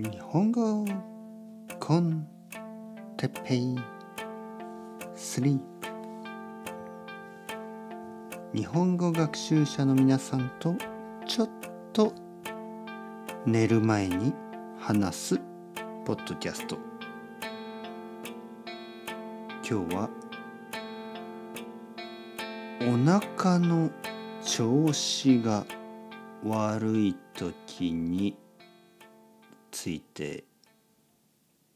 [0.00, 0.84] 日本語
[1.80, 2.24] コン
[3.16, 3.76] テペイ
[5.16, 5.88] スリープ
[8.56, 10.76] 日本語学習者の皆さんと
[11.26, 11.50] ちょっ
[11.92, 12.14] と
[13.44, 14.32] 寝る前に
[14.78, 15.40] 話す
[16.04, 16.78] ポッドキャスト。
[19.68, 20.08] 今日は
[22.82, 22.92] お
[23.42, 23.90] 腹の
[24.44, 25.66] 調子が
[26.44, 28.36] 悪い時に
[29.80, 30.42] ついて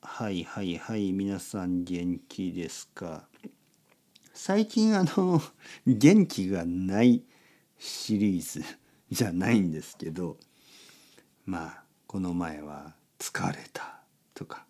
[0.01, 3.29] はいはいはい皆さん元気ですか？
[4.35, 5.41] 最近あの
[5.87, 7.23] 元気がない
[7.79, 8.65] シリーズ
[9.09, 10.37] じゃないんですけど
[11.47, 14.03] まあこの前は疲れた
[14.35, 14.67] とか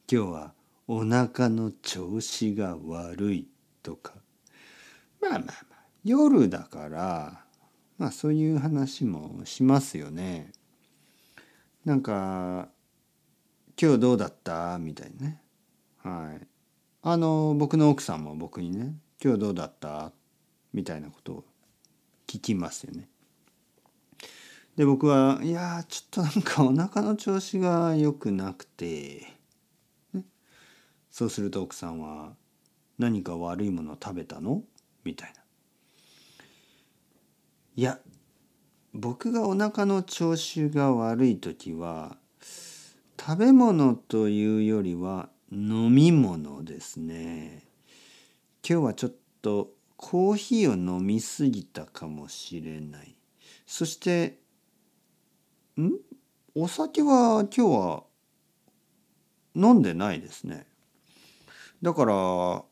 [0.00, 0.54] 今日は
[0.86, 3.48] お腹の調子が悪い
[3.82, 4.12] とか
[5.22, 7.46] まあまあまあ夜だから
[7.96, 10.52] まあそういう話もしますよね。
[11.86, 12.68] なんか
[13.80, 15.40] 「今日どうだった?」みたいなね。
[15.98, 16.46] はい。
[17.02, 20.12] あの僕の奥さんも僕にね「今日どうだった?」
[20.74, 21.44] みたいなことを
[22.26, 23.08] 聞きますよね。
[24.76, 29.26] で僕は「いやちょっとなんかお腹の調子が良くなくて」
[30.12, 30.24] ね、
[31.10, 32.36] そうすると奥さんは
[32.98, 34.64] 「何か悪いもの食べたの?」
[35.04, 35.42] みたいな。
[37.76, 38.00] いや
[38.98, 42.16] 僕がお腹の調子が悪い時は
[43.20, 47.62] 食べ物というよりは飲み物ですね。
[48.66, 53.14] 今日はちょっとコーヒーを飲みすぎたかもしれない。
[53.66, 54.38] そして
[55.78, 55.92] ん？
[56.54, 58.04] お酒は今日は
[59.54, 60.66] 飲んでないですね。
[61.82, 62.64] だからコ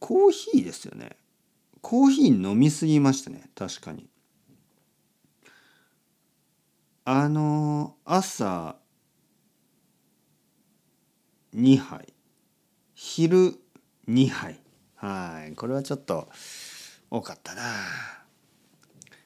[0.00, 1.10] ーヒーですよね。
[1.82, 3.50] コーヒー飲みすぎましたね。
[3.54, 4.08] 確かに。
[7.04, 8.76] あの朝
[11.52, 12.14] 2杯。
[12.94, 13.58] 昼
[14.06, 14.60] 2杯。
[14.94, 15.56] はい。
[15.56, 16.28] これはちょっと
[17.10, 17.62] 多かったな。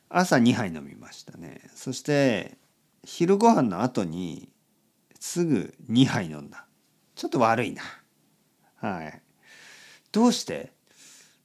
[0.08, 1.60] 朝2杯飲みましたね。
[1.74, 2.56] そして
[3.04, 4.48] 昼ご飯の後に
[5.20, 6.66] すぐ2杯飲んだ。
[7.14, 7.82] ちょっと悪いな。
[8.76, 9.22] はい。
[10.12, 10.72] どうして？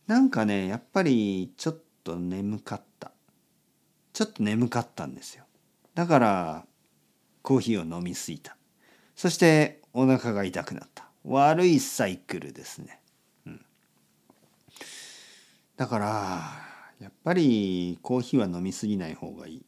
[0.07, 3.11] なんかねやっぱりちょっと眠かった。
[4.13, 5.43] ちょっと眠かったんですよ。
[5.93, 6.65] だから
[7.41, 8.55] コーヒーを飲みすぎた。
[9.15, 11.05] そしてお腹が痛くなった。
[11.23, 12.99] 悪いサイクルですね、
[13.45, 13.61] うん、
[15.77, 16.41] だから
[16.99, 19.65] やっぱりコーヒーは飲みすぎない方がいい。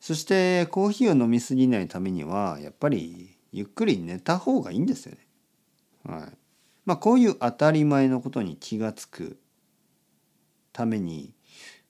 [0.00, 5.26] そしてコーヒーを飲みすぎないためにはやっぱりゆっくり寝た方がいいんですよね。
[6.04, 6.36] はい、
[6.84, 9.38] まあこういう当たり前のことに気が付く
[10.72, 11.32] ために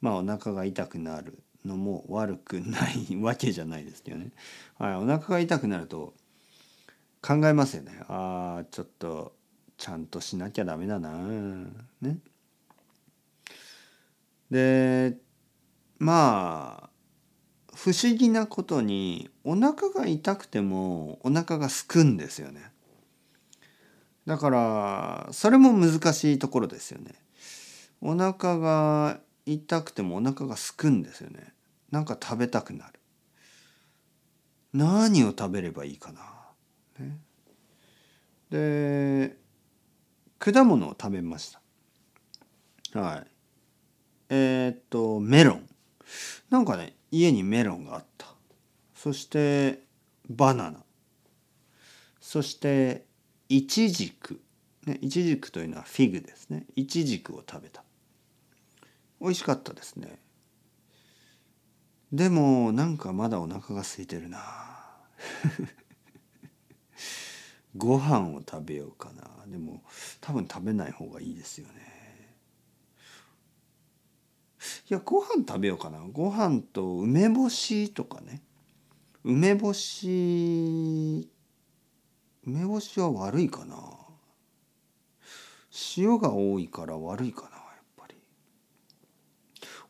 [0.01, 1.43] まあお腹が痛くなる。
[1.65, 4.33] のも悪くない わけじゃないですけどね、
[4.79, 6.15] はい、お腹が痛くなると
[7.23, 8.01] 考えますよね。
[8.09, 9.35] ああちょっと
[9.79, 11.11] ちゃんとしなきゃダメだな。
[12.03, 12.19] ね。
[14.51, 15.17] で
[15.99, 16.91] まあ
[17.75, 22.71] 不思議なことにお腹が痛くてもお腹がすくんですよね。
[24.27, 27.13] だからそれも難しいところですよね。
[28.01, 31.53] お腹が痛くてもお腹がすくんですよね。
[31.91, 33.01] なんか食べたくなる。
[34.73, 36.21] 何を食べればいいかな、
[36.99, 37.17] ね、
[38.51, 39.37] で
[40.41, 41.57] 果物を食べまし
[42.93, 43.01] た。
[43.01, 43.27] はい。
[44.31, 45.69] えー、っとメロン。
[46.51, 48.27] なんかね家にメロンがあった。
[48.95, 49.81] そして
[50.29, 50.83] バナナ。
[52.21, 53.05] そして
[53.49, 54.41] イチジク。
[54.87, 56.67] ねイチジクというのはフィグですね。
[56.75, 57.85] イチジクを食べた。
[59.21, 60.19] 美味しかったですね。
[62.13, 64.39] でもなんかまだお腹が空いてるな。
[67.77, 69.45] ご飯を食べようかな。
[69.47, 69.83] でも
[70.21, 71.75] 多分食べない方がいいですよね。
[74.89, 75.99] いやご飯食べようかな。
[76.01, 78.43] ご飯と梅干しとかね。
[79.25, 81.29] 梅干し
[82.47, 83.77] 梅干しは悪いかな。
[85.97, 87.54] 塩が多いから悪いかな。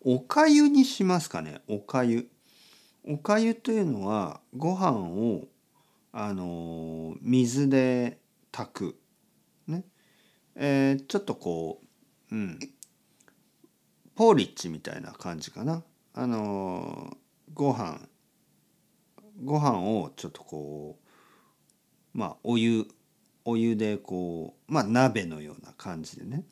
[0.07, 1.63] おかゆにしますかね？
[1.67, 2.29] おかゆ。
[3.07, 5.49] おかゆというのはご飯を
[6.13, 8.19] あの水で
[8.53, 8.99] 炊く。
[9.67, 9.83] ね。
[10.57, 11.81] えー、ちょっとこ
[12.31, 12.59] ううん。
[14.15, 15.83] ポーリッチみたいな感じかな。
[16.13, 17.17] あの
[17.55, 17.99] ご飯。
[19.43, 20.99] ご飯をちょっとこ
[22.15, 22.87] うまあお湯
[23.47, 26.45] お湯でこうまあ鍋のような感じでね。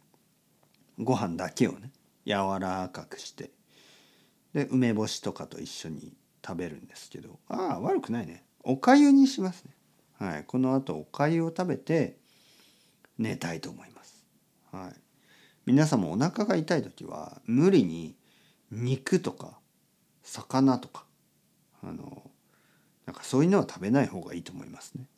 [0.99, 1.93] ご飯だけをね。
[2.27, 3.51] 柔らかくして
[4.55, 6.15] で梅干しとかと一緒に
[6.45, 9.73] 食べるんですけどああ悪くないねおかゆにしますね
[10.23, 12.17] はい、この後おかゆを食べて
[13.19, 14.25] 寝たいと思います。
[14.71, 15.01] はい、
[15.67, 18.15] 皆さんもお腹が痛い時は無理に
[18.71, 19.59] 肉とか
[20.23, 21.05] 魚とか
[21.83, 22.31] あの
[23.05, 25.09] なんかそういうのは食べない方がいいと思いますね。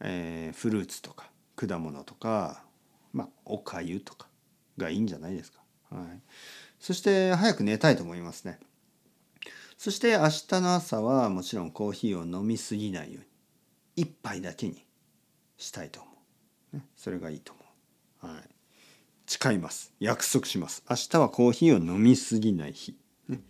[0.00, 2.64] えーフルーツとか果物とか、
[3.12, 4.26] まあ、おかゆとか
[4.78, 5.61] がいいんじゃないですか。
[5.92, 6.20] はい、
[6.78, 8.58] そして早く寝たいと思いますね。
[9.76, 13.26] そして明日の朝はもちろんコーヒーを飲みすぎないように
[13.96, 14.84] 一杯だけに
[15.56, 16.10] したいと思
[16.72, 16.76] う。
[16.76, 17.62] ね、それがいいと思
[18.32, 18.34] う。
[18.34, 18.42] はい。
[19.26, 19.92] 誓います。
[19.98, 20.84] 約束します。
[20.88, 22.96] 明日はコーヒーを飲みすぎない日。
[23.28, 23.40] ね、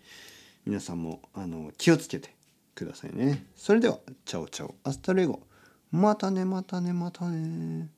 [0.64, 2.34] 皆さんもあの気をつけて
[2.74, 3.46] くださいね。
[3.54, 4.74] それでは、チャオチャオ。
[4.84, 5.40] アスタレゴ。
[5.90, 7.90] またねまたねまたね。